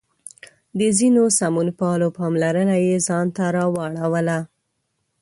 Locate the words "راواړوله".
3.57-4.39